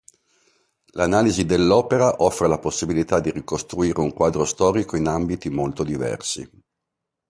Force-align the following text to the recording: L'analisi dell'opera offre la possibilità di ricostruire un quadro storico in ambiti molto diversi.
L'analisi 0.93 1.45
dell'opera 1.45 2.23
offre 2.23 2.47
la 2.47 2.57
possibilità 2.57 3.19
di 3.19 3.29
ricostruire 3.29 3.99
un 3.99 4.11
quadro 4.11 4.45
storico 4.45 4.95
in 4.97 5.05
ambiti 5.05 5.47
molto 5.51 5.83
diversi. 5.83 6.49